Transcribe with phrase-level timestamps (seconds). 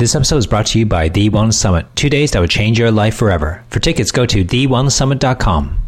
[0.00, 2.78] This episode is brought to you by The Wellness Summit, two days that would change
[2.78, 3.62] your life forever.
[3.68, 5.78] For tickets, go to TheWellnessSummit.com.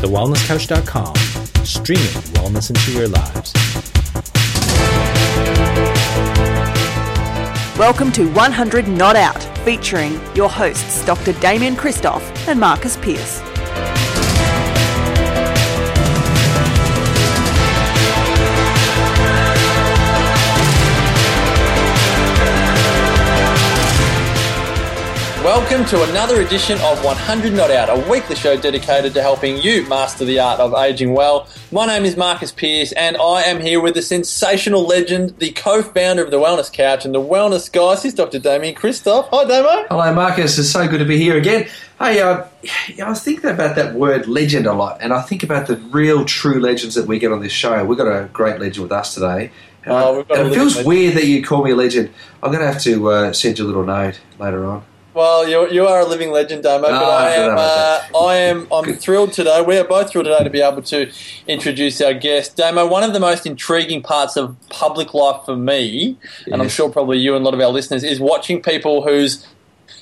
[0.00, 1.14] TheWellnessCouch.com,
[1.66, 3.52] streaming wellness into your lives.
[7.78, 11.34] Welcome to 100 Not Out, featuring your hosts Dr.
[11.34, 13.42] Damian Kristof and Marcus Pearce.
[25.42, 29.84] Welcome to another edition of 100 Not Out, a weekly show dedicated to helping you
[29.88, 31.48] master the art of aging well.
[31.72, 36.22] My name is Marcus Pearce, and I am here with the sensational legend, the co-founder
[36.22, 38.04] of the Wellness Couch and the Wellness Guys.
[38.04, 38.38] He's Dr.
[38.38, 39.28] Damian Kristof.
[39.32, 39.88] Hi, Damo.
[39.88, 40.56] Hello, Marcus.
[40.58, 41.68] It's so good to be here again.
[41.98, 42.44] Hey, uh,
[43.04, 46.24] I was thinking about that word legend a lot, and I think about the real,
[46.24, 47.84] true legends that we get on this show.
[47.84, 49.50] We've got a great legend with us today.
[49.84, 50.86] Uh, Oh, we've got a and it feels legend.
[50.86, 52.10] weird that you call me a legend.
[52.44, 54.84] I'm going to have to uh, send you a little note later on.
[55.14, 58.66] Well, you, you are a living legend, Damo, but Oh, I am uh, I am
[58.72, 59.60] I'm thrilled today.
[59.60, 61.10] We are both thrilled today to be able to
[61.46, 62.86] introduce our guest, Damo.
[62.86, 66.16] One of the most intriguing parts of public life for me,
[66.50, 69.46] and I'm sure probably you and a lot of our listeners, is watching people whose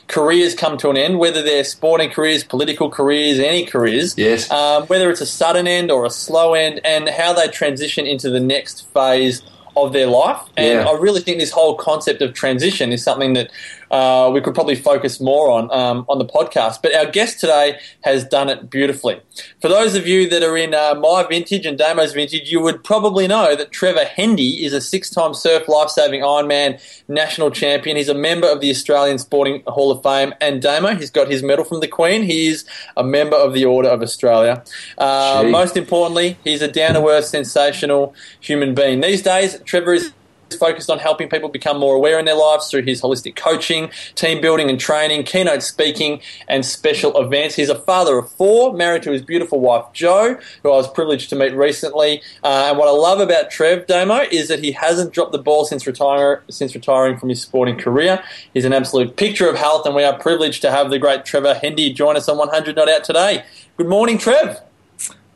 [0.06, 4.16] careers come to an end, whether they're sporting careers, political careers, any careers.
[4.16, 4.48] Yes.
[4.50, 8.30] Um, whether it's a sudden end or a slow end, and how they transition into
[8.30, 9.42] the next phase
[9.76, 10.40] of their life.
[10.56, 10.88] And Yeah.
[10.88, 13.50] I really think this whole concept of transition is something that
[13.90, 16.82] uh, we could probably focus more on um, on the podcast.
[16.82, 19.20] But our guest today has done it beautifully.
[19.60, 22.84] For those of you that are in uh, my vintage and Damo's vintage, you would
[22.84, 27.96] probably know that Trevor Hendy is a six-time surf lifesaving Ironman national champion.
[27.96, 30.34] He's a member of the Australian Sporting Hall of Fame.
[30.40, 32.22] And Damo, he's got his medal from the Queen.
[32.22, 32.64] He is
[32.96, 34.62] a member of the Order of Australia.
[34.98, 39.00] Uh, most importantly, he's a down-to-earth, sensational human being.
[39.00, 40.12] These days, Trevor is
[40.56, 44.40] focused on helping people become more aware in their lives through his holistic coaching, team
[44.40, 47.56] building and training, keynote speaking, and special events.
[47.56, 51.30] He's a father of four, married to his beautiful wife Jo, who I was privileged
[51.30, 52.22] to meet recently.
[52.42, 55.64] Uh, and what I love about Trev Damo is that he hasn't dropped the ball
[55.64, 58.22] since retire, since retiring from his sporting career.
[58.54, 61.54] He's an absolute picture of health, and we are privileged to have the great Trevor
[61.54, 63.44] Hendy join us on 100 Not Out today.
[63.76, 64.60] Good morning, Trev.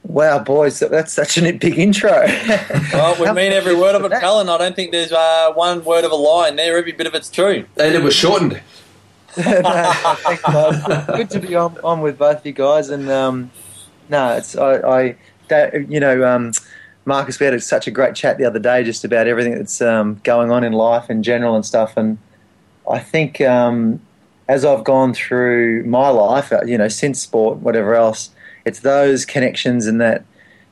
[0.04, 2.10] Wow, boys, that's such a big intro.
[2.92, 5.84] Well, we mean every word of it, pal, and I don't think there's uh, one
[5.84, 6.76] word of a lie in there.
[6.76, 7.64] Every bit of it's true.
[7.76, 8.60] And it was shortened.
[9.36, 11.06] No, thanks.
[11.06, 13.50] Good to be on, on with both of you guys, and um,
[14.08, 15.16] no, it's I, I
[15.48, 16.52] that, you know, um,
[17.04, 20.20] Marcus, we had such a great chat the other day just about everything that's um,
[20.22, 22.18] going on in life in general and stuff, and
[22.88, 24.00] I think um,
[24.48, 28.30] as I've gone through my life, uh, you know, since sport, whatever else,
[28.64, 30.24] it's those connections and that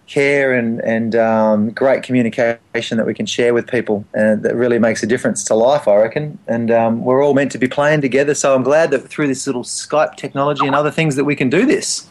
[0.07, 4.79] care and and um, great communication that we can share with people, and that really
[4.79, 6.39] makes a difference to life, I reckon.
[6.47, 9.47] And um, we're all meant to be playing together, so I'm glad that through this
[9.47, 12.07] little Skype technology and other things that we can do this.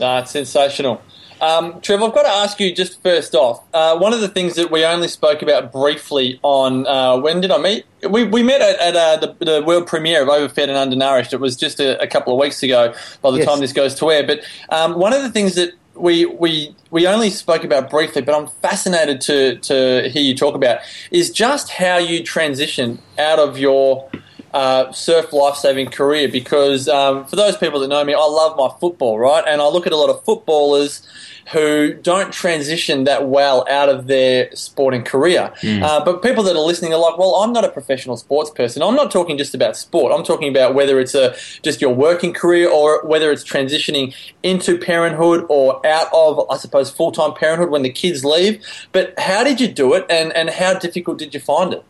[0.00, 1.02] Ah, it's sensational.
[1.40, 3.62] Um, Trev, I've got to ask you just first off.
[3.72, 7.50] Uh, one of the things that we only spoke about briefly on uh, when did
[7.50, 7.86] I meet?
[8.08, 11.32] We, we met at, at uh, the, the world premiere of Overfed and Undernourished.
[11.32, 12.94] It was just a, a couple of weeks ago.
[13.22, 13.46] By the Yes.
[13.46, 14.40] time this goes to air, but
[14.70, 18.46] um, one of the things that we we we only spoke about briefly, but I'm
[18.62, 20.80] fascinated to to hear you talk about
[21.10, 24.08] is just how you transition out of your
[24.52, 28.70] uh, surf lifesaving career because um, for those people that know me, I love my
[28.80, 29.44] football, right?
[29.46, 31.06] And I look at a lot of footballers
[31.52, 35.52] who don't transition that well out of their sporting career.
[35.82, 38.82] Uh, but people that are listening are like, well, I'm not a professional sports person.
[38.82, 40.12] I'm not talking just about sport.
[40.12, 44.78] I'm talking about whether it's a just your working career or whether it's transitioning into
[44.78, 48.64] parenthood or out of, I suppose, full time parenthood when the kids leave.
[48.92, 51.84] But how did you do it, and and how difficult did you find it?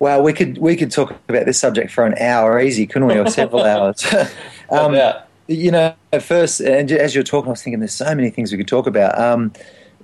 [0.00, 3.18] Well, we could we could talk about this subject for an hour easy, couldn't we,
[3.18, 4.04] or several hours?
[4.70, 5.22] um, Yeah.
[5.46, 8.50] you know, at first, and as you're talking, I was thinking there's so many things
[8.50, 9.16] we could talk about.
[9.18, 9.52] Um,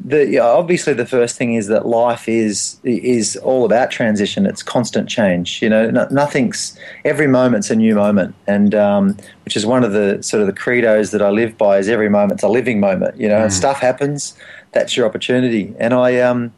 [0.04, 4.44] the yeah, obviously the first thing is that life is is all about transition.
[4.44, 5.62] It's constant change.
[5.62, 9.16] You know, no, nothing's every moment's a new moment, and um,
[9.46, 11.78] which is one of the sort of the credos that I live by.
[11.78, 13.18] Is every moment's a living moment.
[13.18, 14.36] You know, and stuff happens.
[14.72, 16.52] That's your opportunity, and I um,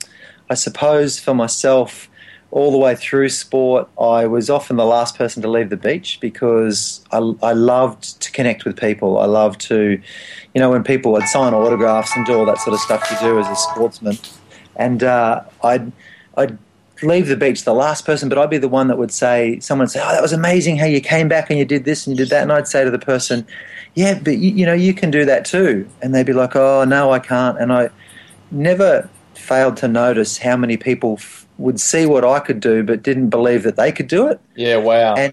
[0.51, 2.09] I suppose for myself
[2.51, 6.19] all the way through sport, I was often the last person to leave the beach
[6.21, 9.19] because I, I loved to connect with people.
[9.19, 10.01] I loved to,
[10.55, 13.19] you know, when people would sign autographs and do all that sort of stuff you
[13.19, 14.17] do as a sportsman.
[14.77, 15.93] And uh, I'd,
[16.37, 16.57] I'd
[17.03, 19.85] leave the beach the last person, but I'd be the one that would say, someone
[19.85, 22.17] would say, oh, that was amazing how you came back and you did this and
[22.17, 22.43] you did that.
[22.43, 23.47] And I'd say to the person,
[23.95, 25.87] yeah, but you, you know, you can do that too.
[26.01, 27.59] And they'd be like, oh, no, I can't.
[27.59, 27.91] And I
[28.51, 33.03] never failed to notice how many people f- would see what I could do, but
[33.03, 34.41] didn't believe that they could do it.
[34.57, 35.15] Yeah, wow.
[35.15, 35.33] And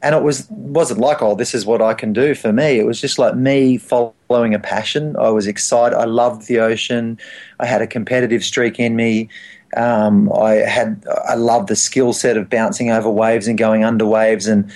[0.00, 2.78] and it was wasn't like oh this is what I can do for me.
[2.78, 5.16] It was just like me following a passion.
[5.16, 5.96] I was excited.
[5.96, 7.18] I loved the ocean.
[7.60, 9.28] I had a competitive streak in me.
[9.76, 14.06] Um, I had I loved the skill set of bouncing over waves and going under
[14.06, 14.70] waves and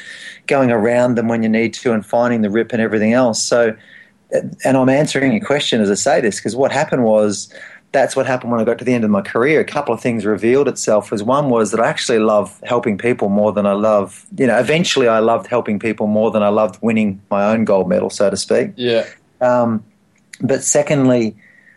[0.46, 3.42] going around them when you need to and finding the rip and everything else.
[3.42, 3.74] So,
[4.32, 7.52] and I'm answering your question as I say this because what happened was
[7.92, 9.60] that's what happened when I got to the end of my career.
[9.60, 11.10] A couple of things revealed itself.
[11.10, 14.26] Was one was that I actually love helping people more than I love.
[14.36, 17.88] You know, eventually I loved helping people more than I loved winning my own gold
[17.88, 18.72] medal, so to speak.
[18.76, 19.06] Yeah.
[19.40, 19.84] Um,
[20.40, 21.36] but secondly,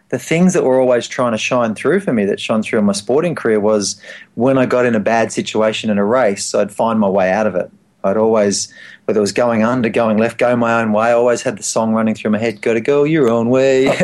[0.09, 2.85] the things that were always trying to shine through for me, that shone through in
[2.85, 3.99] my sporting career, was
[4.35, 7.47] when I got in a bad situation in a race, I'd find my way out
[7.47, 7.69] of it.
[8.03, 8.71] I'd always,
[9.05, 11.63] whether it was going under, going left, go my own way, I always had the
[11.63, 13.83] song running through my head, Gotta go your own way.
[13.83, 14.01] you know,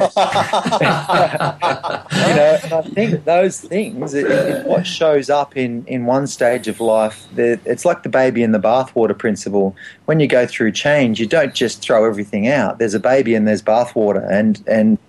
[2.63, 6.80] and I think those things, it, it, what shows up in, in one stage of
[6.80, 9.75] life, it's like the baby in the bathwater principle.
[10.06, 12.77] When you go through change, you don't just throw everything out.
[12.77, 14.30] There's a baby and there's bathwater.
[14.31, 15.00] And, and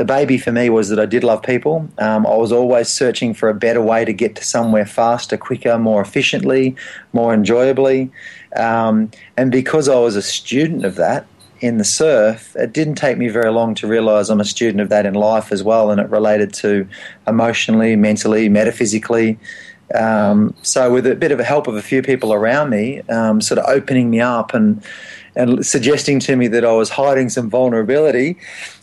[0.00, 1.86] the baby for me was that I did love people.
[1.98, 5.78] Um, I was always searching for a better way to get to somewhere faster, quicker,
[5.78, 6.74] more efficiently,
[7.12, 8.10] more enjoyably.
[8.56, 11.26] Um, and because I was a student of that
[11.60, 14.88] in the surf, it didn't take me very long to realize I'm a student of
[14.88, 15.90] that in life as well.
[15.90, 16.88] And it related to
[17.26, 19.38] emotionally, mentally, metaphysically.
[19.94, 23.42] Um, so, with a bit of a help of a few people around me, um,
[23.42, 24.82] sort of opening me up and
[25.36, 28.36] and suggesting to me that I was hiding some vulnerability,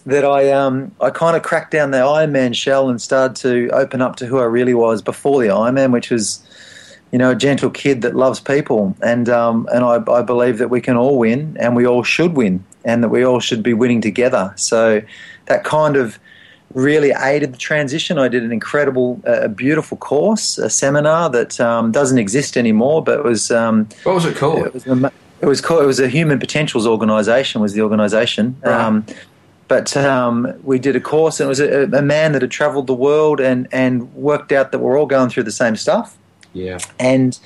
[0.06, 3.70] that I um, I kind of cracked down the Iron Man shell and started to
[3.74, 6.46] open up to who I really was before the Iron Man, which was
[7.12, 10.70] you know a gentle kid that loves people, and um, and I, I believe that
[10.70, 13.74] we can all win and we all should win, and that we all should be
[13.74, 14.54] winning together.
[14.56, 15.02] So
[15.46, 16.20] that kind of
[16.74, 18.18] really aided the transition.
[18.20, 23.04] I did an incredible, uh, a beautiful course, a seminar that um, doesn't exist anymore,
[23.04, 24.68] but was um, what was it called?
[24.68, 24.86] It was,
[25.42, 25.84] it was called.
[25.84, 27.62] It was a Human Potentials Organisation.
[27.62, 28.56] Was the organisation.
[28.64, 28.74] Right.
[28.74, 29.06] Um,
[29.68, 32.88] but um, we did a course, and it was a, a man that had travelled
[32.88, 36.18] the world and, and worked out that we're all going through the same stuff.
[36.54, 36.78] Yeah.
[37.00, 37.38] And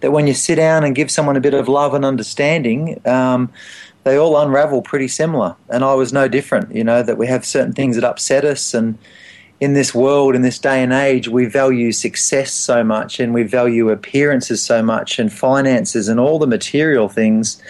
[0.00, 3.52] that when you sit down and give someone a bit of love and understanding, um,
[4.04, 5.56] they all unravel pretty similar.
[5.68, 6.74] And I was no different.
[6.74, 8.98] You know that we have certain things that upset us, and
[9.60, 13.42] in this world, in this day and age, we value success so much, and we
[13.42, 17.60] value appearances so much, and finances, and all the material things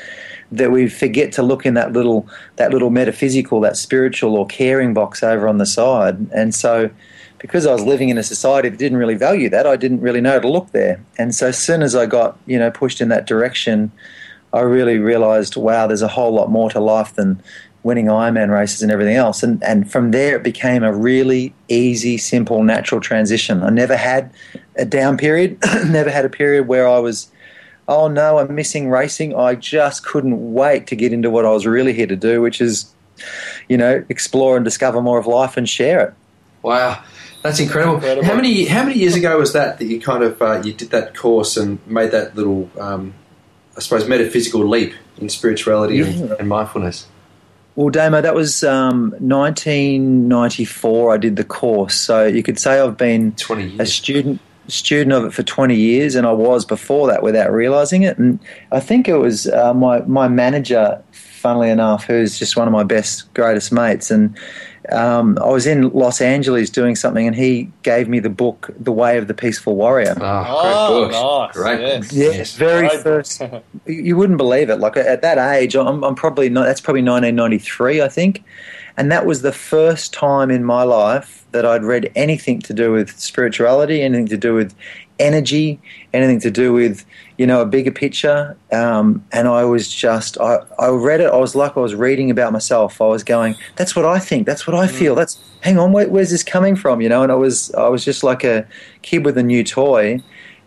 [0.53, 2.27] that we forget to look in that little
[2.57, 6.27] that little metaphysical, that spiritual or caring box over on the side.
[6.33, 6.91] And so,
[7.39, 10.21] because I was living in a society that didn't really value that, I didn't really
[10.21, 11.03] know to look there.
[11.17, 13.93] And so, as soon as I got you know pushed in that direction,
[14.53, 17.43] I really realized, wow, there's a whole lot more to life than
[17.89, 19.43] winning Ironman races and everything else.
[19.43, 23.63] And and from there, it became a really easy, simple, natural transition.
[23.63, 24.31] I never had
[24.77, 27.31] a down period, never had a period where I was
[27.89, 29.35] oh no, I'm missing racing.
[29.35, 32.61] I just couldn't wait to get into what I was really here to do, which
[32.61, 32.93] is,
[33.69, 36.15] you know, explore and discover more of life and share it.
[36.61, 37.03] Wow.
[37.43, 37.95] That's incredible.
[37.95, 38.25] incredible.
[38.27, 40.91] How many how many years ago was that that you kind of uh, you did
[40.91, 43.15] that course and made that little um,
[43.77, 46.07] I suppose metaphysical leap in spirituality yeah.
[46.07, 47.07] and, and, mindfulness?
[47.79, 51.15] Well, Damo, that was um, 1994.
[51.15, 53.37] I did the course, so you could say I've been
[53.79, 58.03] a student student of it for 20 years, and I was before that without realizing
[58.03, 58.19] it.
[58.19, 58.41] And
[58.73, 62.83] I think it was uh, my my manager, funnily enough, who's just one of my
[62.83, 64.37] best, greatest mates, and
[64.93, 68.93] um, I was in Los Angeles doing something, and he gave me the book, The
[68.93, 70.17] Way of the Peaceful Warrior.
[70.21, 71.55] Oh, oh nice.
[71.55, 71.81] Great.
[71.81, 72.13] Yes.
[72.13, 72.55] Yeah, yes.
[72.57, 73.43] very great first.
[73.87, 74.77] you wouldn't believe it.
[74.77, 76.65] Like at that age, I'm, I'm probably not.
[76.65, 78.45] That's probably 1993, I think,
[78.99, 82.91] and that was the first time in my life that I'd read anything to do
[82.91, 84.75] with spirituality, anything to do with
[85.21, 85.81] energy,
[86.13, 87.05] anything to do with
[87.39, 88.57] you know a bigger picture.
[88.73, 91.31] Um, and I was just I, I read it.
[91.33, 93.01] I was like I was reading about myself.
[93.01, 94.47] I was going, that's what I think.
[94.47, 95.15] That's what I feel.
[95.15, 95.19] Mm.
[95.19, 97.01] That's hang on, where, where's this coming from?
[97.01, 97.23] You know.
[97.23, 98.67] And I was I was just like a
[99.03, 100.21] kid with a new toy.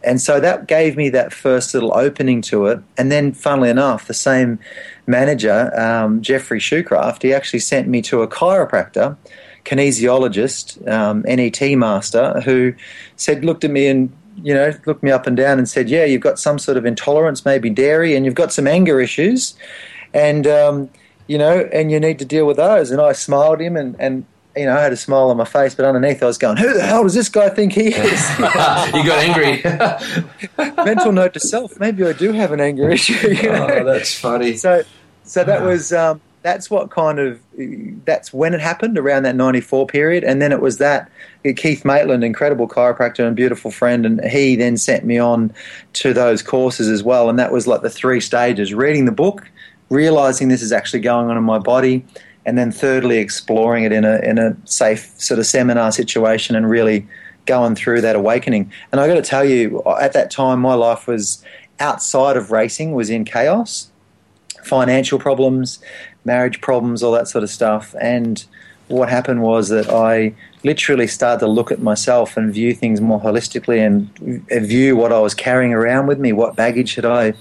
[0.04, 2.80] And so that gave me that first little opening to it.
[2.98, 4.60] And then, funnily enough, the same
[5.08, 9.18] manager, um, Jeffrey Shoecraft, he actually sent me to a chiropractor
[9.66, 12.74] kinesiologist, um, NET master, who
[13.16, 14.12] said, looked at me and
[14.44, 16.86] you know, looked me up and down and said, "Yeah, you've got some sort of
[16.86, 19.56] intolerance, maybe dairy, and you've got some anger issues,
[20.14, 20.90] and um,
[21.28, 23.96] you know, and you need to deal with those." And I smiled at him, and,
[24.00, 26.58] and you know, I had a smile on my face, but underneath I was going,
[26.58, 29.62] "Who the hell does this guy think he is?" you got angry.
[30.86, 33.30] Mental note to self: maybe I do have an anger issue.
[33.30, 33.68] You know?
[33.70, 34.58] Oh, that's funny.
[34.58, 34.84] So,
[35.24, 37.40] so that was um, that's what kind of
[38.06, 41.12] that's when it happened around that 94 period and then it was that
[41.56, 45.54] keith maitland incredible chiropractor and beautiful friend and he then sent me on
[45.94, 49.48] to those courses as well and that was like the three stages reading the book
[49.90, 52.04] realizing this is actually going on in my body
[52.46, 56.70] and then thirdly exploring it in a in a safe sort of seminar situation and
[56.70, 57.08] really
[57.46, 61.08] going through that awakening and i got to tell you at that time my life
[61.08, 61.44] was
[61.80, 63.92] outside of racing was in chaos
[64.64, 65.80] financial problems
[66.26, 67.96] marriage problems, all that sort of stuff.
[68.00, 68.44] And
[68.88, 70.34] what happened was that I
[70.64, 75.20] literally started to look at myself and view things more holistically and view what I
[75.20, 77.34] was carrying around with me, what baggage had I,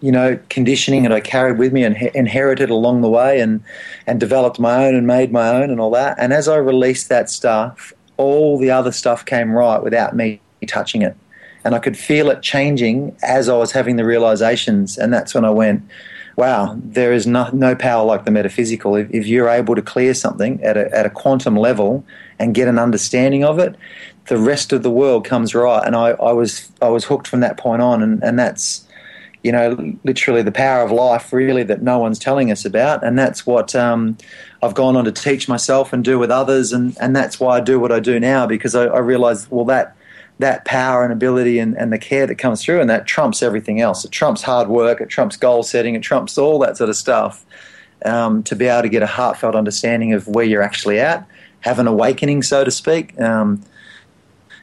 [0.00, 3.62] you know, conditioning that I carried with me and inherited along the way and,
[4.06, 6.16] and developed my own and made my own and all that.
[6.18, 11.02] And as I released that stuff, all the other stuff came right without me touching
[11.02, 11.16] it.
[11.64, 14.96] And I could feel it changing as I was having the realizations.
[14.96, 15.82] And that's when I went,
[16.36, 18.96] wow, there is no, no power like the metaphysical.
[18.96, 22.02] If, if you're able to clear something at a, at a quantum level
[22.38, 23.76] and get an understanding of it,
[24.28, 25.82] the rest of the world comes right.
[25.84, 28.86] And I, I was I was hooked from that point on, and, and that's
[29.42, 33.18] you know literally the power of life, really that no one's telling us about, and
[33.18, 34.16] that's what um,
[34.62, 37.60] I've gone on to teach myself and do with others, and, and that's why I
[37.60, 39.96] do what I do now because I, I realised well that
[40.38, 43.80] that power and ability and, and the care that comes through, and that trumps everything
[43.80, 44.04] else.
[44.04, 47.44] It trumps hard work, it trumps goal setting, it trumps all that sort of stuff.
[48.02, 51.26] Um, to be able to get a heartfelt understanding of where you're actually at,
[51.60, 53.20] have an awakening, so to speak.
[53.20, 53.62] Um,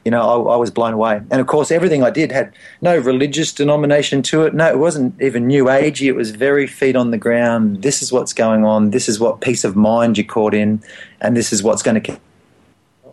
[0.04, 1.20] you know, I, I, was blown away.
[1.30, 4.54] And of course, everything I did had no religious denomination to it.
[4.54, 6.06] No, it wasn't even new agey.
[6.06, 7.82] It was very feet on the ground.
[7.82, 8.90] This is what's going on.
[8.90, 10.82] This is what peace of mind you're caught in,
[11.20, 12.18] and this is what's going to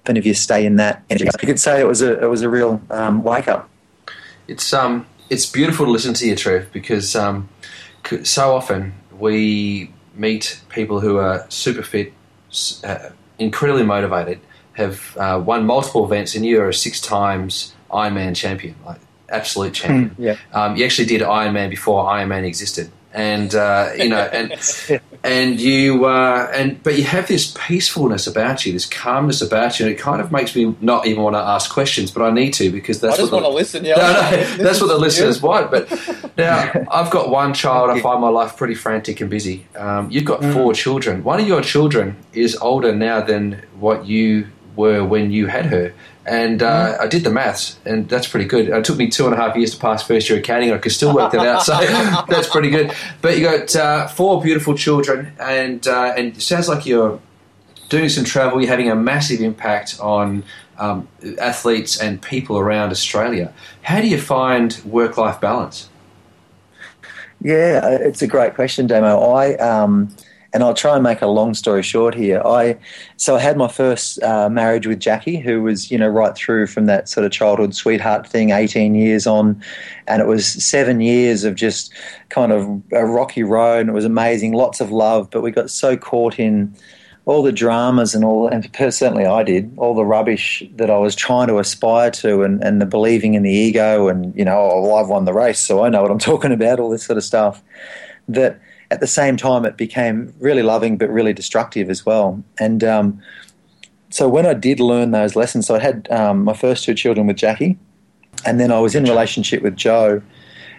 [0.07, 1.25] and if you stay in that energy.
[1.41, 3.69] You could say it was a it was a real um, wake up.
[4.47, 7.49] It's um it's beautiful to listen to you, Trev, because um,
[8.23, 12.13] so often we meet people who are super fit,
[12.83, 14.39] uh, incredibly motivated,
[14.75, 19.73] have uh, won multiple events, and you are a six times Ironman champion, like absolute
[19.73, 20.09] champion.
[20.11, 20.37] Mm, yeah.
[20.53, 26.05] Um, you actually did Ironman before Ironman existed and uh, you know, and and you
[26.05, 29.97] uh, and but you have this peacefulness about you, this calmness about you, and it
[29.97, 32.99] kind of makes me not even want to ask questions, but I need to because
[32.99, 33.85] that's I just what want to listen.
[33.85, 35.71] Yeah, no, no, that's what the listeners want.
[35.71, 35.89] But
[36.37, 37.89] now I've got one child.
[37.89, 39.65] I find my life pretty frantic and busy.
[39.77, 40.75] Um, you've got four mm.
[40.75, 41.23] children.
[41.23, 45.93] One of your children is older now than what you were when you had her.
[46.25, 47.03] And uh, mm-hmm.
[47.03, 48.69] I did the maths, and that's pretty good.
[48.69, 50.71] It took me two and a half years to pass first year accounting.
[50.71, 51.73] I could still work that out, so
[52.27, 52.91] that's pretty good.
[53.21, 57.19] But you got uh, four beautiful children, and uh, and it sounds like you're
[57.89, 58.59] doing some travel.
[58.59, 60.43] You're having a massive impact on
[60.79, 61.07] um,
[61.39, 63.53] athletes and people around Australia.
[63.83, 65.89] How do you find work life balance?
[67.41, 69.19] Yeah, it's a great question, Damo.
[69.19, 70.09] I um,
[70.55, 72.41] and I'll try and make a long story short here.
[72.45, 72.77] I
[73.17, 76.67] so I had my first uh, marriage with Jackie, who was you know right through
[76.67, 79.61] from that sort of childhood sweetheart thing, eighteen years on,
[80.07, 81.93] and it was seven years of just
[82.29, 85.69] kind of a rocky road, and it was amazing, lots of love, but we got
[85.69, 86.73] so caught in
[87.25, 91.15] all the dramas and all, and certainly I did, all the rubbish that I was
[91.15, 94.81] trying to aspire to and, and the believing in the ego and, you know, oh,
[94.83, 97.17] well, I've won the race, so I know what I'm talking about, all this sort
[97.17, 97.63] of stuff.
[98.27, 98.59] That
[98.91, 102.43] at the same time, it became really loving but really destructive as well.
[102.59, 103.21] And um,
[104.09, 107.27] so when I did learn those lessons, so I had um, my first two children
[107.27, 107.77] with Jackie,
[108.45, 110.21] and then I was in relationship with Jo.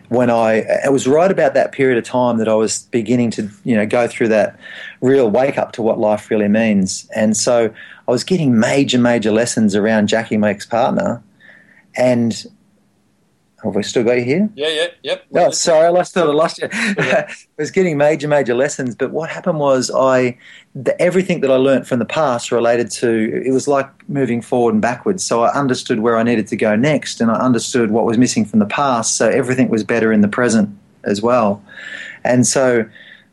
[0.09, 3.51] When I, it was right about that period of time that I was beginning to,
[3.65, 4.57] you know, go through that
[5.01, 7.09] real wake up to what life really means.
[7.17, 7.75] And so
[8.07, 11.21] I was getting major, major lessons around Jackie, my ex partner,
[11.97, 12.47] and
[13.67, 14.51] have we still got you here?
[14.55, 15.25] Yeah, yeah, yep.
[15.35, 16.69] Oh, sorry, I lost, I lost you.
[16.73, 20.39] I was getting major, major lessons, but what happened was I,
[20.75, 24.75] the, everything that I learned from the past related to, it was like moving forward
[24.75, 25.25] and backwards.
[25.25, 28.45] So I understood where I needed to go next, and I understood what was missing
[28.45, 29.17] from the past.
[29.17, 31.63] So everything was better in the present as well.
[32.25, 32.85] And so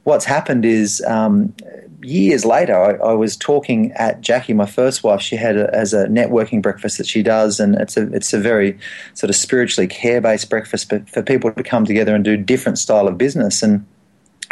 [0.04, 1.54] what's happened is um,
[2.03, 5.22] years later, I, I, was talking at Jackie, my first wife.
[5.22, 8.39] She had a, as a networking breakfast that she does, and it's a it's a
[8.39, 8.77] very
[9.13, 12.77] sort of spiritually care based breakfast, but for people to come together and do different
[12.77, 13.86] style of business and.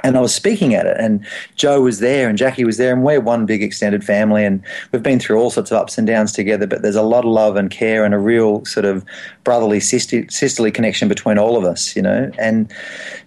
[0.03, 1.23] And I was speaking at it, and
[1.57, 5.03] Jo was there, and Jackie was there, and we're one big extended family, and we've
[5.03, 6.65] been through all sorts of ups and downs together.
[6.65, 9.05] But there's a lot of love and care, and a real sort of
[9.43, 12.31] brotherly, sisterly connection between all of us, you know.
[12.39, 12.73] And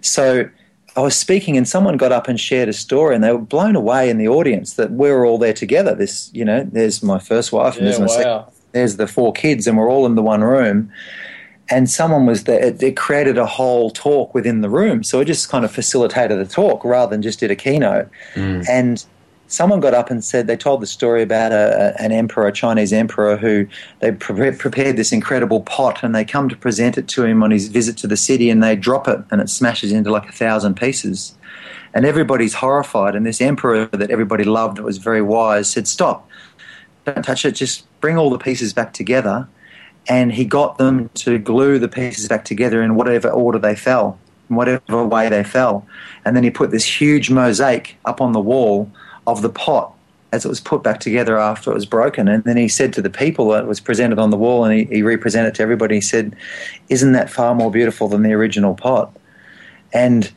[0.01, 0.49] so
[0.95, 3.75] I was speaking and someone got up and shared a story and they were blown
[3.75, 5.93] away in the audience that we are all there together.
[5.93, 8.11] This, you know, there's my first wife and yeah, there's my wow.
[8.45, 10.91] second, there's the four kids and we're all in the one room.
[11.69, 12.63] and someone was there.
[12.63, 16.39] It, it, created a whole talk within the room, so it just kind of facilitated
[16.39, 18.07] the talk rather than just did a keynote.
[18.35, 18.69] Mm.
[18.69, 19.05] And
[19.47, 22.91] someone got up and said they told the story about a, an emperor, a Chinese
[22.91, 23.67] emperor, who
[23.99, 27.51] they pre- prepared this incredible pot, and they come to present it to him on
[27.51, 30.31] his visit to the city, and they drop it, and it smashes into like a
[30.31, 31.35] thousand pieces.
[31.93, 33.15] And everybody's horrified.
[33.15, 36.27] And this emperor that everybody loved, that was very wise, said, "Stop!
[37.05, 37.51] Don't touch it.
[37.51, 39.47] Just bring all the pieces back together."
[40.07, 44.19] And he got them to glue the pieces back together in whatever order they fell,
[44.49, 45.87] in whatever way they fell.
[46.25, 48.91] And then he put this huge mosaic up on the wall
[49.27, 49.93] of the pot
[50.31, 52.27] as it was put back together after it was broken.
[52.27, 54.85] And then he said to the people that was presented on the wall, and he,
[54.85, 56.35] he represented to everybody, he said,
[56.89, 59.15] Isn't that far more beautiful than the original pot?
[59.93, 60.31] And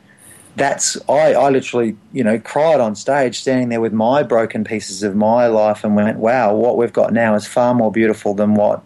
[0.55, 5.03] that's I, I literally you know cried on stage standing there with my broken pieces
[5.03, 8.55] of my life and went wow what we've got now is far more beautiful than
[8.55, 8.83] what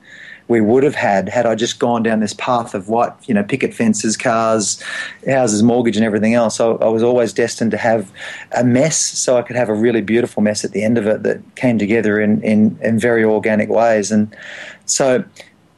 [0.48, 3.44] we would have had had I just gone down this path of what you know
[3.44, 4.82] picket fences, cars,
[5.26, 6.56] houses, mortgage, and everything else.
[6.56, 8.12] So I was always destined to have
[8.52, 11.24] a mess, so I could have a really beautiful mess at the end of it
[11.24, 14.12] that came together in in, in very organic ways.
[14.12, 14.36] And
[14.86, 15.24] so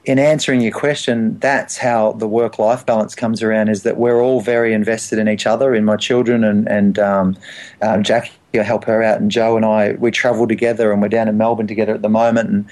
[0.05, 4.21] in answering your question, that's how the work life balance comes around is that we're
[4.21, 7.37] all very invested in each other, in my children and, and um,
[7.81, 8.31] um, Jackie.
[8.53, 11.37] I help her out, and Jo and I we travel together, and we're down in
[11.37, 12.65] Melbourne together at the moment, and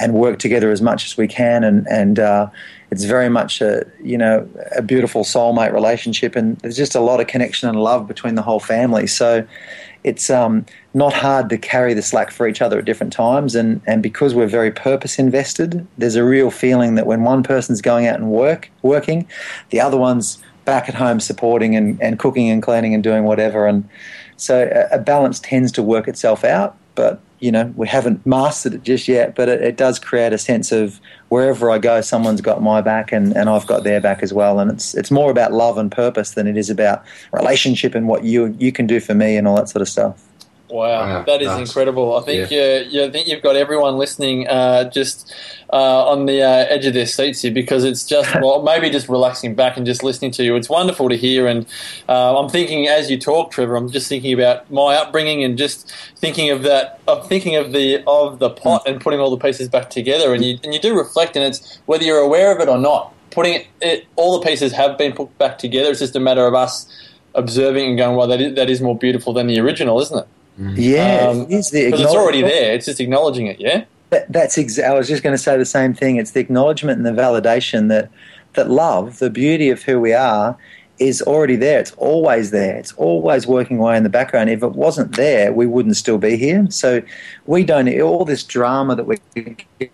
[0.00, 2.48] and work together as much as we can, and and uh,
[2.90, 7.20] it's very much a you know a beautiful soulmate relationship, and there's just a lot
[7.20, 9.06] of connection and love between the whole family.
[9.06, 9.46] So
[10.06, 13.56] it's um, not hard to carry the slack for each other at different times.
[13.56, 17.82] And, and because we're very purpose invested, there's a real feeling that when one person's
[17.82, 19.26] going out and work working,
[19.70, 23.66] the other one's back at home supporting and, and cooking and cleaning and doing whatever.
[23.66, 23.86] And
[24.36, 26.76] so a, a balance tends to work itself out.
[26.94, 30.38] But you know, we haven't mastered it just yet, but it, it, does create a
[30.38, 34.22] sense of wherever I go, someone's got my back and, and I've got their back
[34.22, 34.58] as well.
[34.58, 38.24] And it's it's more about love and purpose than it is about relationship and what
[38.24, 40.25] you you can do for me and all that sort of stuff.
[40.68, 41.68] Wow, that is nice.
[41.68, 42.16] incredible.
[42.16, 42.78] I think yeah.
[42.80, 45.32] you, you think you've got everyone listening uh, just
[45.72, 49.08] uh, on the uh, edge of their seats here because it's just well maybe just
[49.08, 50.56] relaxing back and just listening to you.
[50.56, 51.66] It's wonderful to hear, and
[52.08, 53.76] uh, I'm thinking as you talk, Trevor.
[53.76, 57.00] I'm just thinking about my upbringing and just thinking of that.
[57.06, 60.44] Of thinking of the of the pot and putting all the pieces back together, and
[60.44, 63.12] you and you do reflect, and it's whether you're aware of it or not.
[63.30, 65.90] Putting it, it all the pieces have been put back together.
[65.90, 66.90] It's just a matter of us
[67.36, 70.26] observing and going, well, that is, that is more beautiful than the original, isn't it?
[70.58, 70.74] Mm.
[70.76, 72.74] Yeah, um, because it's already there.
[72.74, 73.60] It's just acknowledging it.
[73.60, 74.56] Yeah, that, that's.
[74.56, 76.16] Ex- I was just going to say the same thing.
[76.16, 78.10] It's the acknowledgement and the validation that
[78.54, 80.56] that love, the beauty of who we are,
[80.98, 81.78] is already there.
[81.78, 82.74] It's always there.
[82.76, 84.48] It's always working away in the background.
[84.48, 86.66] If it wasn't there, we wouldn't still be here.
[86.70, 87.02] So
[87.44, 87.88] we don't.
[88.00, 89.18] All this drama that we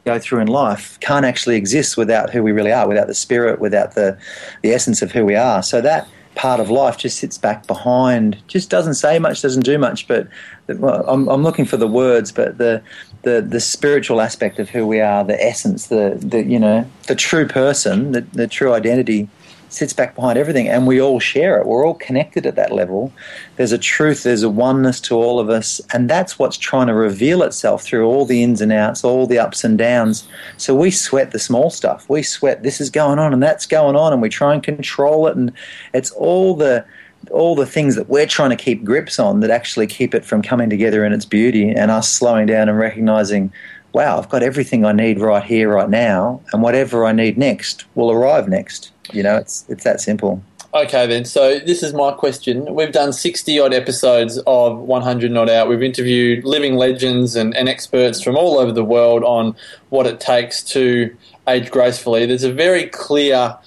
[0.05, 3.59] go through in life can't actually exist without who we really are, without the spirit,
[3.59, 4.17] without the
[4.63, 5.63] the essence of who we are.
[5.63, 9.79] So that part of life just sits back behind, just doesn't say much, doesn't do
[9.79, 10.09] much.
[10.09, 10.29] But
[10.69, 12.83] well, I'm, I'm looking for the words, but the,
[13.23, 17.15] the the spiritual aspect of who we are, the essence, the the you know the
[17.15, 19.29] true person, the, the true identity
[19.73, 21.67] sits back behind everything, and we all share it.
[21.67, 23.13] We're all connected at that level.
[23.57, 26.95] There's a truth, there's a oneness to all of us, and that's what's trying to
[26.95, 30.29] reveal itself through all the ins and outs, all the ups and downs.
[30.57, 32.09] So we sweat the small stuff.
[32.09, 35.27] We sweat this is going on and that's going on, and we try and control
[35.27, 35.53] it, and
[35.93, 36.85] it's all the
[37.31, 40.43] all the things that we're trying to keep grips on that actually keep it from
[40.43, 43.53] coming together in its beauty and us slowing down and recognizing
[43.93, 47.85] wow, I've got everything I need right here, right now, and whatever I need next
[47.95, 48.91] will arrive next.
[49.13, 50.43] You know, it's it's that simple.
[50.75, 51.27] Okay, then.
[51.27, 52.75] So this is my question.
[52.75, 55.69] We've done 60 odd episodes of 100 Not Out.
[55.69, 59.55] We've interviewed living legends and, and experts from all over the world on
[59.91, 61.15] what it takes to
[61.47, 62.25] age gracefully.
[62.25, 63.59] There's a very clear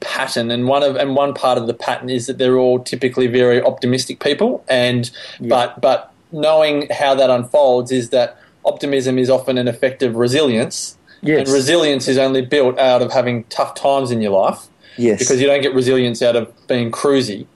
[0.00, 3.26] pattern, and one of and one part of the pattern is that they're all typically
[3.26, 4.64] very optimistic people.
[4.66, 5.48] And yeah.
[5.48, 10.96] but but knowing how that unfolds is that optimism is often an effective resilience.
[11.22, 11.40] Yes.
[11.40, 14.68] And resilience is only built out of having tough times in your life.
[14.96, 15.18] Yes.
[15.18, 17.46] Because you don't get resilience out of being cruisy.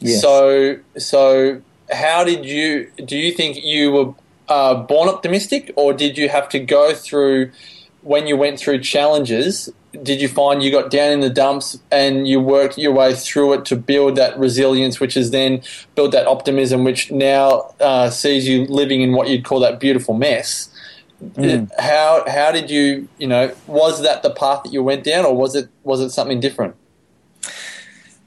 [0.00, 0.20] Yes.
[0.20, 2.90] So, so how did you?
[3.04, 4.14] Do you think you were
[4.48, 7.52] uh, born optimistic, or did you have to go through
[8.02, 9.70] when you went through challenges?
[10.02, 13.54] Did you find you got down in the dumps and you worked your way through
[13.54, 15.62] it to build that resilience, which is then
[15.94, 20.14] build that optimism, which now uh, sees you living in what you'd call that beautiful
[20.14, 20.70] mess?
[21.22, 21.70] Mm.
[21.78, 25.36] How how did you you know was that the path that you went down, or
[25.36, 26.74] was it was it something different?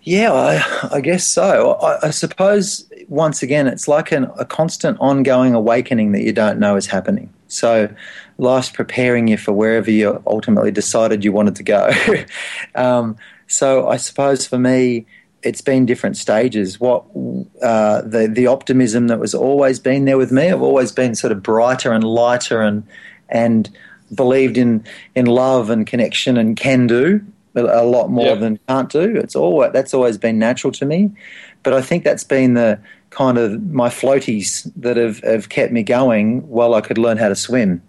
[0.05, 1.73] Yeah, I, I guess so.
[1.81, 6.59] I, I, suppose once again, it's like an, a constant ongoing awakening that you don't
[6.59, 7.33] know is happening.
[7.55, 7.93] So
[8.37, 11.91] life's preparing you for wherever you ultimately decided you wanted to go.
[12.75, 15.05] um, so I suppose for me,
[15.43, 16.79] it's been different stages.
[16.79, 17.05] What
[17.61, 20.49] uh, the the optimism that was always been there with me.
[20.49, 22.83] I've always been sort of brighter and lighter and
[23.29, 23.69] and
[24.13, 27.21] believed in in love and connection and can do
[27.55, 29.15] a lot more than can't do.
[29.15, 31.11] It's all that's always been natural to me.
[31.63, 32.79] But I think that's been the
[33.15, 37.29] kind of my floaties that have, have kept me going while I could learn how
[37.29, 37.81] to swim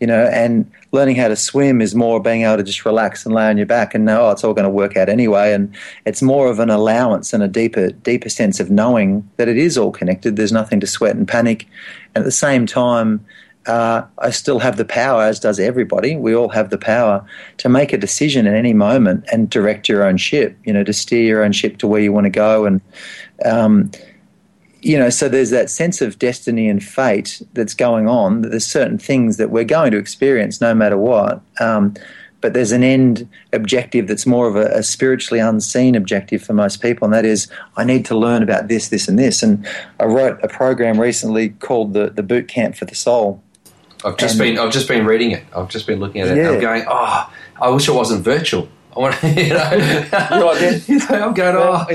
[0.00, 3.34] you know, and learning how to swim is more being able to just relax and
[3.34, 5.52] lay on your back and know oh, it's all going to work out anyway.
[5.52, 5.74] And
[6.04, 9.78] it's more of an allowance and a deeper, deeper sense of knowing that it is
[9.78, 10.36] all connected.
[10.36, 11.66] There's nothing to sweat and panic.
[12.14, 13.24] And at the same time,
[13.66, 16.16] uh, I still have the power, as does everybody.
[16.16, 17.24] We all have the power
[17.58, 20.54] to make a decision at any moment and direct your own ship.
[20.64, 22.82] You know, to steer your own ship to where you want to go, and
[23.46, 23.90] um,
[24.84, 28.42] you know, so there's that sense of destiny and fate that's going on.
[28.42, 31.40] That there's certain things that we're going to experience no matter what.
[31.58, 31.94] Um,
[32.42, 36.82] but there's an end objective that's more of a, a, spiritually unseen objective for most
[36.82, 39.42] people, and that is, I need to learn about this, this, and this.
[39.42, 39.66] And
[39.98, 43.42] I wrote a program recently called the the Boot Camp for the Soul.
[44.04, 45.44] I've just and, been I've just been reading it.
[45.56, 46.36] I've just been looking at it.
[46.36, 46.50] Yeah.
[46.50, 48.68] I'm going, oh, I wish it wasn't virtual.
[48.94, 49.72] I want, you know,
[50.86, 51.86] you know I'm going, oh.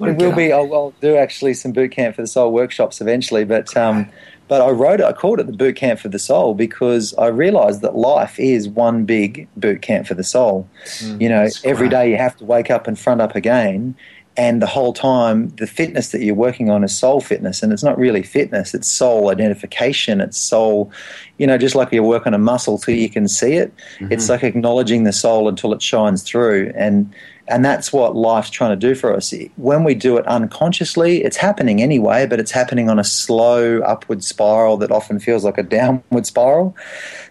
[0.00, 0.52] It will be.
[0.52, 4.08] I'll, I'll, do actually some boot camp for the soul workshops eventually, but um,
[4.48, 5.04] but I wrote it.
[5.04, 8.68] I called it the boot camp for the soul because I realised that life is
[8.68, 10.68] one big boot camp for the soul.
[10.98, 13.96] Mm, you know, every day you have to wake up and front up again,
[14.36, 17.82] and the whole time the fitness that you're working on is soul fitness, and it's
[17.82, 18.74] not really fitness.
[18.74, 20.20] It's soul identification.
[20.20, 20.92] It's soul.
[21.38, 23.74] You know, just like you work on a muscle till you can see it.
[23.98, 24.12] Mm-hmm.
[24.12, 27.12] It's like acknowledging the soul until it shines through and
[27.48, 29.34] and that's what life's trying to do for us.
[29.56, 34.22] When we do it unconsciously, it's happening anyway, but it's happening on a slow upward
[34.22, 36.76] spiral that often feels like a downward spiral.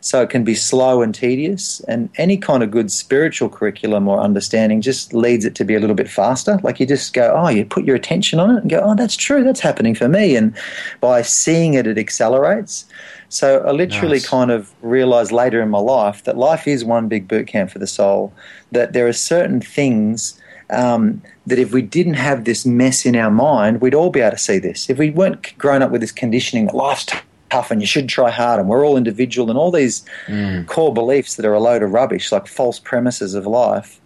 [0.04, 1.80] So it can be slow and tedious.
[1.82, 5.80] And any kind of good spiritual curriculum or understanding just leads it to be a
[5.80, 6.60] little bit faster.
[6.64, 9.16] Like you just go, oh, you put your attention on it and go, oh, that's
[9.16, 10.36] true, that's happening for me.
[10.36, 10.56] And
[11.00, 12.86] by seeing it, it accelerates.
[13.30, 14.28] So I literally nice.
[14.28, 17.80] kind of realized later in my life that life is one big boot camp for
[17.80, 18.34] the soul,
[18.72, 20.38] that there are certain things
[20.72, 24.32] um, that if we didn't have this mess in our mind, we'd all be able
[24.32, 24.90] to see this.
[24.90, 27.06] If we weren't grown up with this conditioning that life's
[27.52, 30.66] tough and you should try hard and we're all individual and all these mm.
[30.68, 34.02] core beliefs that are a load of rubbish, like false premises of life,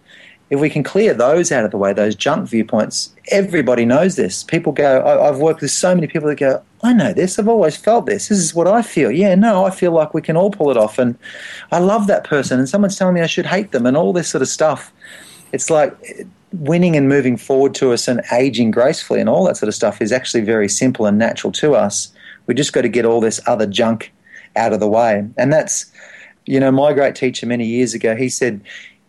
[0.48, 4.44] if we can clear those out of the way, those junk viewpoints, everybody knows this.
[4.44, 7.48] People go, I, have worked with so many people that go, I know this, I've
[7.48, 9.10] always felt this, this is what I feel.
[9.10, 10.98] Yeah, no, I feel like we can all pull it off.
[10.98, 11.18] And
[11.72, 14.28] I love that person, and someone's telling me I should hate them, and all this
[14.28, 14.92] sort of stuff.
[15.52, 15.96] It's like
[16.52, 20.00] winning and moving forward to us and aging gracefully and all that sort of stuff
[20.00, 22.12] is actually very simple and natural to us.
[22.46, 24.12] We just got to get all this other junk
[24.56, 25.26] out of the way.
[25.36, 25.90] And that's,
[26.46, 28.60] you know, my great teacher many years ago, he said,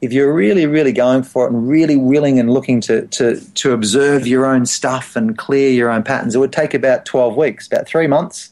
[0.02, 3.74] if you're really, really going for it and really willing and looking to, to, to
[3.74, 7.66] observe your own stuff and clear your own patterns, it would take about 12 weeks,
[7.66, 8.52] about three months.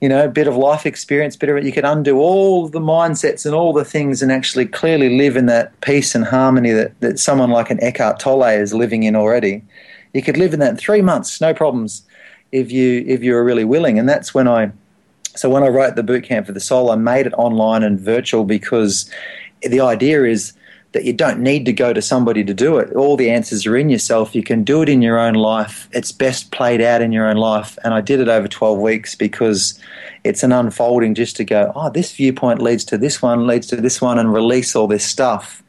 [0.00, 1.64] You know, a bit of life experience, bit of it.
[1.64, 5.44] You could undo all the mindsets and all the things and actually clearly live in
[5.46, 9.62] that peace and harmony that, that someone like an Eckhart Tolle is living in already.
[10.14, 12.02] You could live in that in three months, no problems,
[12.52, 13.98] if you if you were really willing.
[13.98, 14.72] And that's when I
[15.36, 18.44] so when I wrote the bootcamp for the soul, I made it online and virtual
[18.44, 19.10] because
[19.62, 20.52] the idea is
[20.92, 22.92] that you don't need to go to somebody to do it.
[22.96, 24.34] All the answers are in yourself.
[24.34, 25.88] You can do it in your own life.
[25.92, 27.78] It's best played out in your own life.
[27.84, 29.78] And I did it over 12 weeks because
[30.24, 33.76] it's an unfolding just to go, oh, this viewpoint leads to this one, leads to
[33.76, 35.62] this one, and release all this stuff.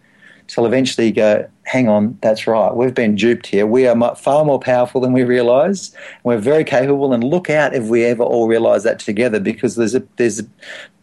[0.48, 2.76] Till eventually you go, hang on, that's right.
[2.76, 3.66] We've been duped here.
[3.66, 5.96] We are far more powerful than we realise.
[6.26, 9.96] We're very capable, and look out if we ever all realise that together, because there's
[9.96, 10.42] a, there's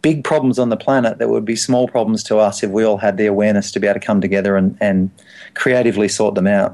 [0.03, 2.97] big problems on the planet that would be small problems to us if we all
[2.97, 5.09] had the awareness to be able to come together and, and
[5.55, 6.71] creatively sort them out.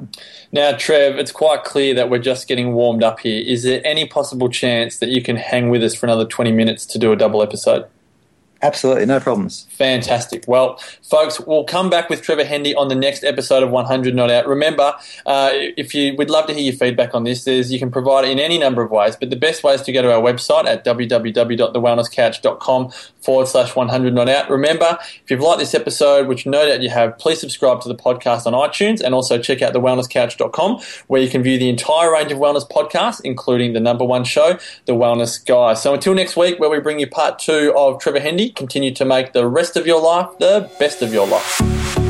[0.52, 3.42] Now, Trev, it's quite clear that we're just getting warmed up here.
[3.48, 6.86] Is there any possible chance that you can hang with us for another 20 minutes
[6.88, 7.86] to do a double episode?
[8.66, 9.68] Absolutely, no problems.
[9.70, 10.46] Fantastic.
[10.48, 14.32] Well, folks, we'll come back with Trevor Hendy on the next episode of 100 Not
[14.32, 14.48] Out.
[14.48, 14.96] Remember,
[15.28, 18.26] uh, if you would love to hear your feedback on this, there's, you can provide
[18.26, 20.20] it in any number of ways, but the best way is to go to our
[20.20, 24.50] website at www.thewellnesscouch.com forward slash 100 Not Out.
[24.50, 27.94] Remember, if you've liked this episode, which no doubt you have, please subscribe to the
[27.94, 32.32] podcast on iTunes and also check out thewellnesscouch.com where you can view the entire range
[32.32, 35.76] of wellness podcasts, including the number one show, The Wellness Guy.
[35.76, 39.06] So until next week, where we bring you part two of Trevor Hendy, continue to
[39.06, 42.05] make the rest of your life the best of your life.